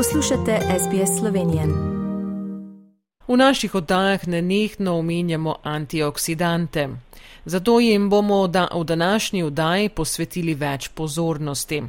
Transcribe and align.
Poslušate 0.00 0.52
SBS 0.82 1.20
Slovenije. 1.20 1.62
V 3.28 3.36
naših 3.36 3.74
oddajah 3.74 4.28
nenehno 4.28 4.98
omenjamo 4.98 5.54
antioksidante. 5.62 6.88
Zato 7.44 7.80
jim 7.80 8.10
bomo 8.10 8.46
da 8.46 8.68
v 8.74 8.84
današnji 8.84 9.42
oddaji 9.42 9.88
posvetili 9.88 10.54
več 10.54 10.88
pozornosti. 10.96 11.82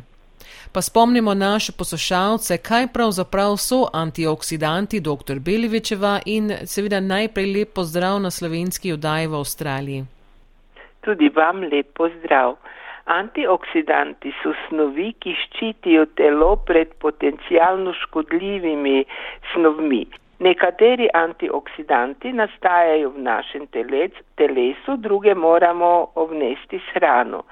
Pa 0.73 0.81
spomnimo 0.81 1.33
naše 1.33 1.71
poslušalce, 1.77 2.57
kaj 2.57 2.87
pravzaprav 2.87 3.57
so 3.57 3.87
antioksidanti, 3.93 4.99
dr. 4.99 5.39
Belivičeva 5.39 6.19
in 6.25 6.51
seveda 6.65 6.99
najprej 6.99 7.53
lep 7.53 7.73
pozdrav 7.75 8.19
na 8.19 8.31
slovenski 8.31 8.93
oddaji 8.93 9.27
v 9.27 9.35
Avstraliji. 9.35 10.05
Tudi 11.01 11.29
vam 11.35 11.63
lep 11.63 11.87
pozdrav. 11.93 12.55
Antioksidanti 13.09 14.33
so 14.43 14.53
snovi, 14.67 15.11
ki 15.19 15.33
ščitijo 15.33 16.05
telo 16.15 16.55
pred 16.65 16.93
potencijalno 17.01 17.93
škodljivimi 18.03 19.03
snovmi. 19.53 20.05
Nekateri 20.41 21.07
antioksidanti 21.13 22.31
nastajajo 22.33 23.11
v 23.13 23.25
našem 23.25 23.67
telec, 23.73 24.15
telesu, 24.35 24.97
druge 24.97 25.35
moramo 25.35 26.11
obnesti 26.15 26.79
s 26.81 26.95
hrano. 26.95 27.43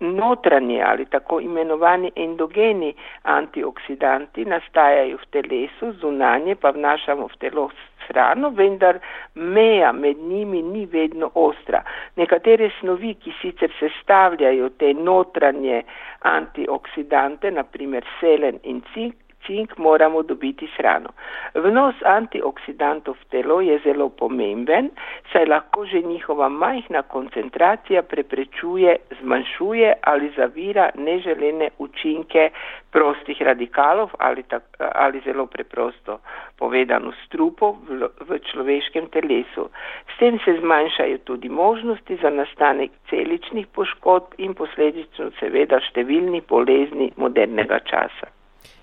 Notranji 0.00 0.82
ali 0.82 1.06
tako 1.06 1.40
imenovani 1.40 2.10
endogeni 2.16 2.94
antioksidanti 3.22 4.44
nastajajo 4.44 5.16
v 5.16 5.30
telesu, 5.30 5.92
zunanje 6.00 6.54
pa 6.54 6.70
vnašamo 6.70 7.26
v 7.26 7.38
telo 7.40 7.68
s 7.70 8.08
hrano, 8.08 8.50
vendar 8.50 8.98
meja 9.34 9.92
med 9.92 10.18
njimi 10.18 10.62
ni 10.62 10.86
vedno 10.86 11.30
ostra. 11.34 11.82
Nekatere 12.16 12.70
snovi, 12.80 13.14
ki 13.14 13.32
sicer 13.40 13.72
sestavljajo 13.80 14.68
te 14.78 14.92
notranje 14.94 15.82
antioksidante, 16.20 17.50
naprimer 17.50 18.04
selen 18.20 18.60
in 18.62 18.82
cink, 18.92 19.16
cink 19.46 19.78
moramo 19.78 20.22
dobiti 20.22 20.66
s 20.66 20.78
hrano. 20.78 21.14
Vnos 21.54 21.94
antioksidantov 22.04 23.16
v 23.20 23.24
telo 23.30 23.60
je 23.60 23.78
zelo 23.84 24.08
pomemben, 24.08 24.90
saj 25.32 25.46
lahko 25.46 25.86
že 25.86 26.02
njihova 26.02 26.48
majhna 26.48 27.02
koncentracija 27.02 28.02
preprečuje, 28.02 28.96
zmanjšuje 29.20 29.94
ali 30.02 30.32
zavira 30.36 30.90
neželene 30.94 31.70
učinke 31.78 32.50
prostih 32.90 33.42
radikalov 33.42 34.10
ali, 34.18 34.42
tak, 34.42 34.62
ali 34.78 35.20
zelo 35.24 35.46
preprosto 35.46 36.20
povedano 36.58 37.12
strupov 37.26 37.76
v, 37.88 38.08
v 38.28 38.38
človeškem 38.50 39.08
telesu. 39.12 39.68
S 40.14 40.18
tem 40.18 40.38
se 40.44 40.56
zmanjšajo 40.60 41.18
tudi 41.24 41.48
možnosti 41.48 42.18
za 42.22 42.30
nastanek 42.30 42.90
celičnih 43.10 43.66
poškodb 43.66 44.38
in 44.38 44.54
posledično 44.54 45.30
seveda 45.40 45.80
številni 45.90 46.40
bolezni 46.48 47.12
modernega 47.16 47.80
časa. 47.84 48.35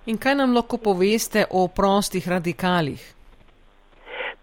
In 0.06 0.18
kaj 0.18 0.36
nam 0.36 0.56
lahko 0.56 0.78
poveste 0.78 1.46
o 1.50 1.68
prostih 1.68 2.28
radikalih? 2.28 3.04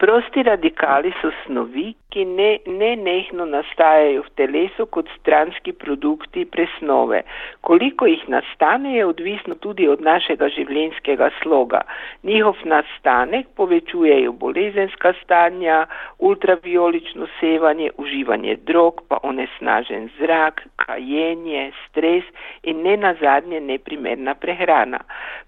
Prosti 0.01 0.43
radikali 0.43 1.13
so 1.21 1.29
snovi, 1.45 1.93
ki 2.11 2.25
ne, 2.25 2.59
ne 2.67 2.91
nehno 2.97 3.47
nastajajo 3.47 4.25
v 4.27 4.33
telesu 4.41 4.87
kot 4.95 5.09
stranski 5.19 5.73
produkti 5.73 6.45
presnove. 6.45 7.23
Koliko 7.61 8.07
jih 8.07 8.25
nastane, 8.29 8.97
je 8.97 9.07
odvisno 9.07 9.55
tudi 9.55 9.89
od 9.89 10.03
našega 10.03 10.49
življenjskega 10.57 11.31
sloga. 11.43 11.83
Njihov 12.27 12.63
nastanek 12.65 13.47
povečujejo 13.57 14.33
bolezenska 14.33 15.13
stanja, 15.23 15.85
ultraviolično 16.19 17.29
sevanje, 17.41 17.91
uživanje 17.99 18.57
drog, 18.67 19.03
pa 19.09 19.21
onesnažen 19.23 20.11
zrak, 20.19 20.65
kajenje, 20.77 21.71
stres 21.87 22.25
in 22.63 22.83
ne 22.83 22.97
nazadnje 22.97 23.61
neprimerna 23.61 24.35
prehrana. 24.35 25.01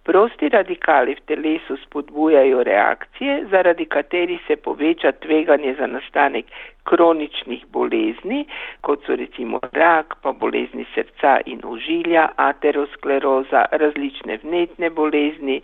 Prosti 0.05 0.48
radikali 0.48 1.14
v 1.14 1.27
telesu 1.27 1.77
spodbujajo 1.84 2.62
reakcije, 2.62 3.44
zaradi 3.50 3.84
katerih 3.84 4.40
se 4.46 4.56
poveča 4.56 5.12
tveganje 5.12 5.74
za 5.78 5.86
nastanek 5.86 6.52
kroničnih 6.83 7.64
bolezni, 7.73 8.45
kot 8.80 9.07
so 9.07 9.17
recimo 9.17 9.61
rak, 9.73 10.17
pa 10.23 10.33
bolezni 10.33 10.85
srca 10.95 11.39
in 11.46 11.61
ožilja, 11.64 12.29
ateroskleroza, 12.36 13.64
različne 13.73 14.39
vnetne 14.42 14.90
bolezni, 14.90 15.61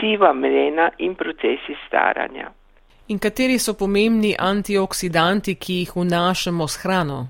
siva 0.00 0.32
mrena 0.32 0.90
in 0.98 1.14
procesi 1.14 1.76
staranja. 1.86 2.50
In 3.08 3.18
kateri 3.18 3.58
so 3.58 3.74
pomembni 3.74 4.34
antioksidanti, 4.38 5.54
ki 5.54 5.74
jih 5.82 5.96
vnašamo 5.96 6.68
s 6.68 6.80
hrano? 6.82 7.26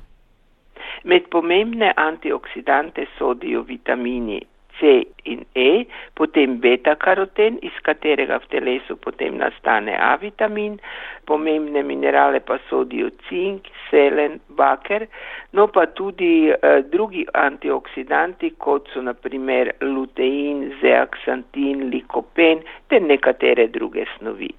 Med 1.04 1.22
pomembne 1.30 1.92
antioksidante 1.96 3.06
sodijo 3.18 3.62
vitamini 3.62 4.40
C 4.78 5.06
in 5.24 5.44
E, 5.54 5.84
potem 6.14 6.58
beta-karoten, 6.60 7.58
iz 7.62 7.76
katerega 7.86 8.40
v 8.42 8.50
telesu 8.50 8.96
potem 8.96 9.38
nastane 9.38 9.94
A 9.96 10.16
vitamin, 10.20 10.78
pomembne 11.26 11.82
minerale 11.82 12.40
pa 12.40 12.58
sodijo 12.68 13.10
cink, 13.28 13.70
selen, 13.90 14.40
baker, 14.48 15.06
no 15.52 15.68
pa 15.68 15.86
tudi 15.86 16.50
eh, 16.50 16.82
drugi 16.92 17.24
antioksidanti, 17.32 18.54
kot 18.58 18.90
so 18.92 19.02
naprimer 19.02 19.74
lutein, 19.80 20.68
zeaksantin, 20.82 21.88
likopen 21.90 22.66
ter 22.88 23.02
nekatere 23.02 23.68
druge 23.72 24.06
snovi. 24.18 24.52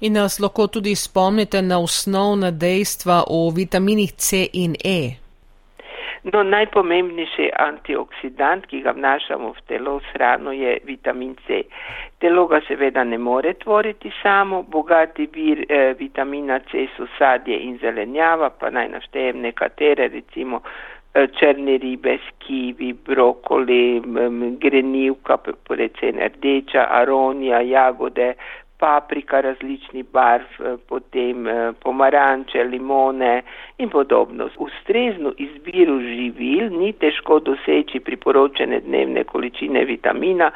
In 0.00 0.12
nas 0.12 0.40
lahko 0.40 0.66
tudi 0.66 0.94
spomnite 0.94 1.62
na 1.62 1.78
osnovna 1.78 2.50
dejstva 2.50 3.24
o 3.28 3.50
vitaminih 3.50 4.12
C 4.12 4.48
in 4.52 4.74
E. 4.84 5.23
No, 6.24 6.40
najpomembnejši 6.42 7.50
antioksidant, 7.60 8.64
ki 8.70 8.78
ga 8.86 8.94
vnašamo 8.96 9.50
v 9.52 9.64
telo 9.68 9.98
s 10.00 10.12
hrano, 10.14 10.54
je 10.56 10.78
vitamin 10.88 11.34
C. 11.44 11.58
Telo 12.18 12.46
ga 12.48 12.62
seveda 12.64 13.04
ne 13.04 13.18
more 13.20 13.52
tvoriti 13.60 14.12
samo, 14.22 14.62
bogati 14.62 15.28
vir 15.34 15.66
eh, 15.68 15.92
vitamina 15.98 16.62
C 16.70 16.86
so 16.96 17.04
sadje 17.18 17.58
in 17.66 17.76
zelenjava, 17.82 18.48
pa 18.56 18.72
naj 18.72 18.88
naštejem 18.94 19.44
nekatere, 19.44 20.08
recimo 20.16 20.62
eh, 20.64 21.28
črne 21.36 21.76
ribe, 21.84 22.16
skivi, 22.30 22.94
brokoli, 22.96 24.00
grenivka, 24.64 25.38
recimo 25.68 26.30
rdeča, 26.32 26.88
aronija, 27.02 27.60
jagode, 27.60 28.32
paprika 28.84 29.40
različnih 29.40 30.04
barv, 30.12 30.48
eh, 30.60 30.76
potem 30.88 31.46
eh, 31.48 31.72
pomaranče, 31.82 32.64
limone 32.64 33.42
in 33.78 33.88
podobno. 33.88 34.48
Ustrezno 34.58 35.32
izbiro 35.38 35.98
živil 36.00 36.68
ni 36.78 36.92
težko 36.92 37.38
doseči 37.40 38.00
priporočene 38.00 38.80
dnevne 38.80 39.24
količine 39.24 39.84
vitamina 39.84 40.50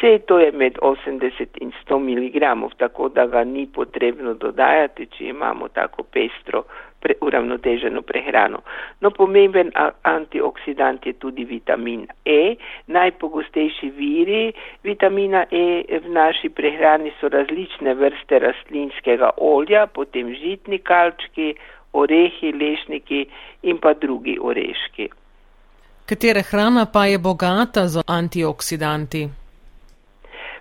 C, 0.00 0.18
to 0.26 0.38
je 0.38 0.52
med 0.52 0.78
80 0.82 1.58
in 1.60 1.72
100 1.82 1.98
mg, 1.98 2.70
tako 2.76 3.08
da 3.08 3.26
ga 3.26 3.44
ni 3.44 3.66
potrebno 3.66 4.34
dodajati, 4.34 5.06
če 5.06 5.24
imamo 5.24 5.68
tako 5.68 6.02
pestro 6.02 6.64
pre, 7.02 7.14
uravnoteženo 7.20 8.02
prehrano. 8.02 8.62
No, 9.00 9.10
pomemben 9.10 9.72
antioksidant 10.02 11.06
je 11.06 11.12
tudi 11.12 11.44
vitamin 11.44 12.06
E. 12.24 12.54
Najpogostejši 12.86 13.90
viri 13.96 14.52
vitamina 14.84 15.44
E 15.50 15.98
v 15.98 16.14
naši 16.14 16.48
prehrani 16.48 17.12
so 17.20 17.28
različne 17.28 17.94
vrste 17.94 18.38
rastlinskega 18.38 19.30
olja, 19.36 19.86
potem 19.86 20.34
žitni 20.34 20.78
kalčki, 20.78 21.54
orehi, 21.92 22.52
lešniki 22.52 23.26
in 23.62 23.78
pa 23.78 23.94
drugi 23.94 24.38
oreški. 24.40 25.10
Katera 26.06 26.42
hrana 26.42 26.86
pa 26.92 27.06
je 27.06 27.18
bogata 27.18 27.86
z 27.86 28.02
antioksidanti? 28.06 29.41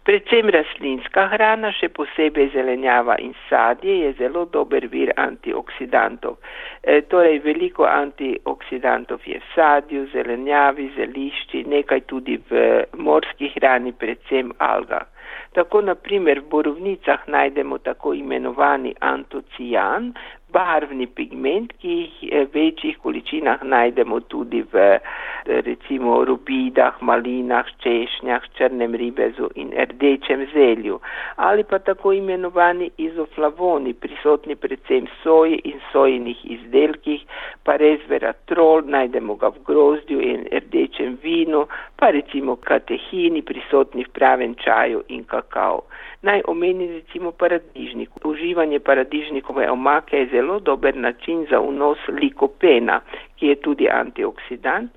Predvsem 0.02 0.50
rastlinska 0.50 1.28
hrana, 1.30 1.70
še 1.78 1.92
posebej 1.94 2.48
zelenjava 2.56 3.20
in 3.22 3.36
sadje, 3.46 4.00
je 4.00 4.14
zelo 4.18 4.48
dober 4.50 4.88
vir 4.90 5.12
antioksidantov. 5.22 6.40
E, 6.82 7.04
torej, 7.12 7.38
veliko 7.46 7.86
antioksidantov 7.86 9.22
je 9.30 9.38
v 9.38 9.50
sadju, 9.54 10.08
zelenjavi, 10.16 10.88
zelišči, 10.98 11.62
nekaj 11.70 12.02
tudi 12.10 12.40
v 12.50 12.66
morski 12.98 13.54
hrani, 13.54 13.94
predvsem 13.94 14.50
algah. 14.58 15.06
Tako 15.54 15.84
naprimer 15.86 16.42
v 16.42 16.50
borovnicah 16.50 17.28
najdemo 17.28 17.78
tako 17.86 18.16
imenovani 18.18 18.96
antocijan, 19.06 20.14
barvni 20.54 21.08
pigment, 21.08 21.74
ki 21.82 21.96
jih 21.98 22.32
v 22.32 22.46
večjih 22.54 22.98
količinah 23.04 23.64
najdemo 23.64 24.20
tudi 24.32 24.64
v 24.74 25.00
recimo 25.46 26.24
rubidah, 26.26 27.02
malinah, 27.02 27.66
češnjah, 27.84 28.44
črnem 28.58 28.96
ribezu 28.96 29.50
in 29.56 29.72
rdečem 29.74 30.46
zelju. 30.54 31.00
Ali 31.36 31.64
pa 31.64 31.80
tako 31.80 32.14
imenovani 32.14 32.92
izoflavoni, 32.98 33.94
prisotni 33.94 34.56
predvsem 34.56 35.08
soji 35.24 35.62
in 35.64 35.80
sojinih 35.92 36.46
izdelkih, 36.58 37.26
pa 37.64 37.78
resveratrol, 37.82 38.86
najdemo 38.86 39.36
ga 39.36 39.50
v 39.50 39.64
grozdju 39.66 40.22
in 40.22 40.46
rdečem 40.52 41.18
vinu, 41.24 41.66
pa 42.02 42.10
recimo 42.10 42.56
katehini, 42.56 43.44
prisotni 43.46 44.04
v 44.04 44.10
pravem 44.10 44.56
čaju 44.58 45.04
in 45.14 45.22
kakao. 45.24 45.84
Naj 46.26 46.42
omeni 46.50 46.88
recimo 46.88 47.32
paradižnik. 47.32 48.26
Uživanje 48.26 48.80
paradižnikove 48.80 49.70
omake 49.70 50.18
je 50.18 50.30
zelo 50.32 50.60
dober 50.60 50.98
način 50.98 51.46
za 51.50 51.60
vnos 51.60 52.00
likopena, 52.08 53.02
ki 53.42 53.48
je 53.48 53.56
tudi 53.66 53.88
antioksidant, 53.90 54.92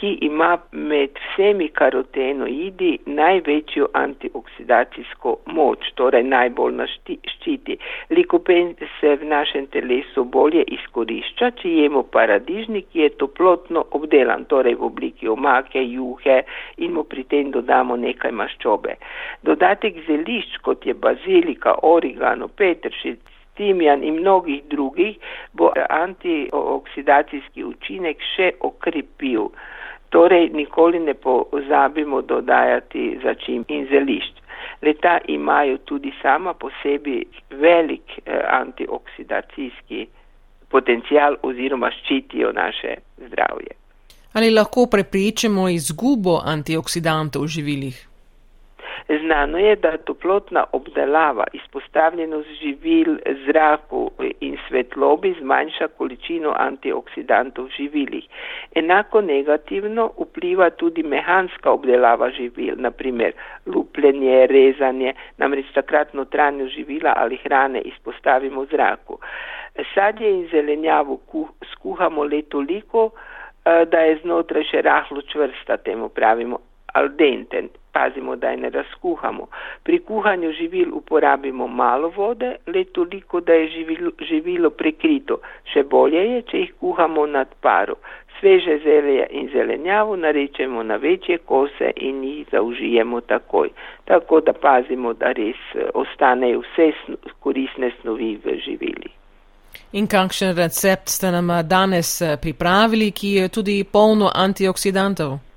ki 0.00 0.14
ima 0.24 0.54
med 0.72 1.18
vsemi 1.20 1.68
karotenoidi 1.68 2.92
največjo 3.06 3.90
antioksidacijsko 4.00 5.34
moč, 5.56 5.90
torej 6.00 6.24
najbolj 6.24 6.78
naščiti. 6.78 7.76
Likopen 8.16 8.72
se 9.00 9.12
v 9.20 9.28
našem 9.28 9.66
telesu 9.74 10.24
bolje 10.24 10.64
izkorišča, 10.78 11.50
če 11.60 11.74
jemo 11.82 12.02
paradižnik, 12.16 12.88
ki 12.92 13.04
je 13.04 13.10
toplotno 13.20 13.84
obdelan, 13.98 14.46
torej 14.48 14.78
v 14.80 14.88
obliki 14.88 15.28
omake, 15.28 15.84
juhe 15.84 16.40
in 16.80 16.96
mu 16.96 17.04
pri 17.04 17.26
tem 17.28 17.52
dodamo 17.52 18.00
nekaj 18.00 18.32
maščobe. 18.32 18.96
Dodatek 19.44 20.00
zelišč, 20.08 20.56
kot 20.64 20.88
je 20.88 20.96
bazilika, 20.96 21.76
origano, 21.84 22.48
petršic, 22.48 23.39
timijan 23.60 24.04
in 24.04 24.20
mnogih 24.20 24.62
drugih, 24.72 25.16
bo 25.52 25.68
antioksidacijski 25.88 27.64
učinek 27.64 28.24
še 28.34 28.54
okrepil. 28.60 29.50
Torej, 30.10 30.48
nikoli 30.56 30.98
ne 30.98 31.14
pozabimo 31.14 32.22
dodajati 32.22 33.18
začim 33.24 33.64
in 33.68 33.84
zelišč. 33.92 34.40
Leta 34.82 35.18
imajo 35.28 35.76
tudi 35.84 36.12
sama 36.22 36.54
po 36.54 36.70
sebi 36.82 37.20
velik 37.50 38.16
eh, 38.24 38.40
antioksidacijski 38.60 40.06
potencial 40.72 41.36
oziroma 41.42 41.90
ščitijo 41.90 42.52
naše 42.56 42.96
zdravje. 43.26 43.76
Ali 44.32 44.50
lahko 44.50 44.86
prepričamo 44.86 45.68
izgubo 45.68 46.38
antioksidantov 46.46 47.42
v 47.42 47.52
živilih? 47.56 48.09
Znano 49.18 49.58
je, 49.58 49.76
da 49.76 49.96
toplotna 49.96 50.64
obdelava, 50.72 51.44
izpostavljenost 51.52 52.48
živil 52.62 53.16
zraku 53.46 54.10
in 54.40 54.56
svetlobi 54.68 55.34
zmanjša 55.40 55.88
količino 55.98 56.54
antioksidantov 56.58 57.64
v 57.64 57.70
živilih. 57.76 58.28
Enako 58.74 59.20
negativno 59.20 60.10
vpliva 60.18 60.70
tudi 60.70 61.02
mehanska 61.02 61.70
obdelava 61.70 62.30
živil, 62.30 62.74
naprimer 62.76 63.32
lupljenje, 63.66 64.46
rezanje, 64.46 65.14
namreč 65.38 65.66
takrat 65.74 66.14
notranjo 66.14 66.66
živila 66.66 67.12
ali 67.16 67.36
hrane 67.36 67.80
izpostavimo 67.80 68.64
zraku. 68.64 69.18
Sadje 69.94 70.30
in 70.30 70.48
zelenjavo 70.50 71.18
skuhamo 71.72 72.24
le 72.24 72.42
toliko, 72.42 73.10
eh, 73.10 73.84
da 73.84 74.00
je 74.00 74.18
znotraj 74.22 74.64
še 74.64 74.82
rahlo 74.82 75.22
čvrsta, 75.22 75.76
temu 75.76 76.08
pravimo 76.08 76.69
al 76.92 77.08
dente, 77.16 77.68
pazimo, 77.92 78.36
da 78.36 78.48
je 78.50 78.56
ne 78.56 78.70
razkuhamo. 78.70 79.46
Pri 79.82 79.98
kuhanju 79.98 80.52
živil 80.52 80.94
uporabimo 80.94 81.66
malo 81.66 82.08
vode, 82.16 82.56
le 82.66 82.84
toliko, 82.84 83.40
da 83.40 83.52
je 83.52 83.68
živilo, 83.68 84.10
živilo 84.28 84.70
prekrito. 84.70 85.40
Še 85.72 85.82
bolje 85.82 86.24
je, 86.32 86.42
če 86.42 86.58
jih 86.58 86.72
kuhamo 86.80 87.26
nad 87.26 87.54
paru. 87.60 87.96
Sveže 88.40 88.78
zelje 88.84 89.26
in 89.30 89.50
zelenjavo 89.52 90.16
narečemo 90.16 90.82
na 90.82 90.96
večje 90.96 91.38
kose 91.38 91.92
in 91.96 92.24
jih 92.24 92.46
zaužijemo 92.52 93.20
takoj. 93.20 93.68
Tako 94.04 94.40
da 94.40 94.52
pazimo, 94.52 95.12
da 95.12 95.32
res 95.32 95.60
eh, 95.74 95.90
ostanejo 95.94 96.62
vse 96.64 96.92
korisne 97.40 97.92
snovi 98.00 98.36
v 98.44 98.56
živili. 98.64 99.12
In 99.92 100.06
kakšen 100.06 100.56
recept 100.56 101.08
ste 101.08 101.30
nam 101.30 101.52
danes 101.68 102.22
eh, 102.22 102.36
pripravili, 102.42 103.10
ki 103.10 103.34
je 103.34 103.48
tudi 103.48 103.84
polno 103.84 104.30
antioksidantov? 104.34 105.49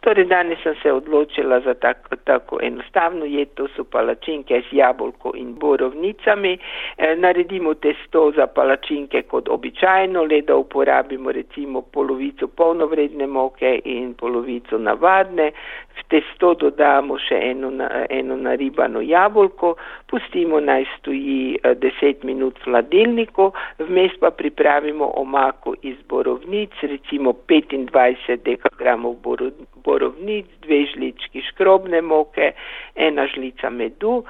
Torej, 0.00 0.24
danes 0.24 0.58
sem 0.62 0.74
se 0.82 0.92
odločila 0.92 1.60
za 1.60 1.74
tako, 1.74 2.16
tako 2.24 2.58
enostavno 2.62 3.24
jed, 3.24 3.48
to 3.54 3.66
so 3.76 3.84
palačinke 3.84 4.62
z 4.70 4.76
jabolko 4.76 5.32
in 5.36 5.52
borovnicami. 5.54 6.58
E, 6.96 7.16
naredimo 7.16 7.74
testo 7.74 8.32
za 8.36 8.46
palačinke 8.46 9.22
kot 9.22 9.48
običajno, 9.48 10.24
le 10.24 10.40
da 10.42 10.56
uporabimo 10.56 11.32
recimo 11.32 11.82
polovico 11.82 12.48
polnovredne 12.48 13.26
moke 13.26 13.80
in 13.84 14.14
polovico 14.14 14.78
navadne. 14.78 15.50
V 16.00 16.06
testo 16.08 16.54
dodamo 16.54 17.18
še 17.20 17.36
eno, 17.50 17.68
eno 18.08 18.36
naribano 18.36 19.02
jabolko, 19.04 19.74
pustimo 20.08 20.60
naj 20.60 20.86
stoji 20.96 21.58
10 21.62 22.08
e, 22.08 22.14
minut 22.24 22.56
v 22.64 22.70
hladilniku, 22.70 23.50
vmes 23.84 24.16
pa 24.20 24.30
pripravimo 24.30 25.12
omako 25.20 25.74
iz 25.82 26.00
borovnic, 26.08 26.72
recimo 26.82 27.36
25 27.44 28.40
dekagramov 28.48 29.20
borovnic 29.20 29.68
borovnic, 29.84 30.46
dve 30.62 30.84
žlički 30.92 31.42
škrobne 31.50 32.02
moke, 32.02 32.52
ena 32.94 33.26
žlica 33.26 33.70
medu. 33.70 34.24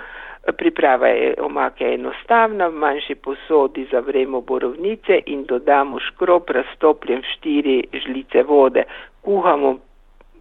Priprava 0.56 1.08
je 1.08 1.34
omake 1.40 1.84
enostavna, 1.94 2.68
v 2.68 2.80
manjši 2.80 3.14
posodi 3.14 3.86
zavremo 3.90 4.40
borovnice 4.40 5.20
in 5.26 5.44
dodamo 5.44 6.00
škrob 6.00 6.50
raztopljen 6.50 7.20
v 7.20 7.32
štiri 7.34 7.76
žlice 8.04 8.42
vode. 8.42 8.84
Kuhamo 9.20 9.76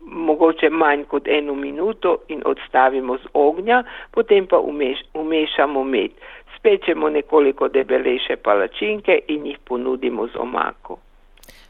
mogoče 0.01 0.69
manj 0.69 1.03
kot 1.03 1.27
eno 1.27 1.55
minuto 1.55 2.17
in 2.27 2.41
odstavimo 2.45 3.17
z 3.17 3.27
ognja, 3.33 3.83
potem 4.11 4.47
pa 4.47 4.59
umeš, 4.59 5.03
umešamo 5.13 5.83
med. 5.83 6.11
Spečemo 6.57 7.09
nekoliko 7.09 7.67
debelejše 7.67 8.35
palačinke 8.35 9.19
in 9.27 9.45
jih 9.45 9.59
ponudimo 9.67 10.27
z 10.27 10.35
omako. 10.35 10.99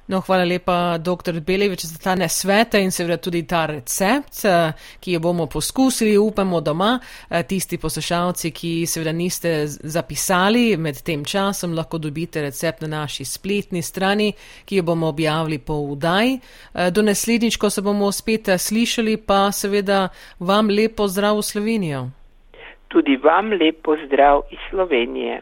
No, 0.10 0.24
hvala 0.26 0.44
lepa, 0.44 0.98
dr. 0.98 1.38
Belevič, 1.46 1.84
za 1.86 2.00
ta 2.02 2.16
nesvete 2.18 2.80
in 2.82 2.90
seveda 2.92 3.20
tudi 3.22 3.44
ta 3.46 3.68
recept, 3.70 4.42
eh, 4.46 4.74
ki 5.00 5.12
jo 5.12 5.20
bomo 5.20 5.46
poskusili, 5.46 6.18
upamo 6.18 6.62
doma. 6.62 7.00
Eh, 7.30 7.44
tisti 7.44 7.78
poslušalci, 7.78 8.52
ki 8.52 8.86
seveda 8.86 9.12
niste 9.12 9.68
zapisali 9.68 10.78
med 10.78 11.04
tem 11.06 11.26
časom, 11.26 11.76
lahko 11.78 11.98
dobite 11.98 12.42
recept 12.42 12.82
na 12.82 12.88
naši 12.88 13.26
spletni 13.26 13.82
strani, 13.82 14.34
ki 14.66 14.76
jo 14.76 14.84
bomo 14.84 15.08
objavili 15.08 15.60
po 15.60 15.78
vdaj. 15.94 16.34
Eh, 16.34 16.92
do 16.92 17.02
naslednjič, 17.02 17.58
ko 17.58 17.70
se 17.70 17.82
bomo 17.82 18.12
spet 18.12 18.50
slišali, 18.58 19.18
pa 19.18 19.52
seveda 19.52 20.08
vam 20.40 20.70
lepo 20.70 21.08
zdrav 21.08 21.38
v 21.38 21.42
Slovenijo. 21.42 22.10
Tudi 22.88 23.18
vam 23.18 23.54
lepo 23.54 23.96
zdrav 24.06 24.42
iz 24.52 24.60
Slovenije. 24.70 25.42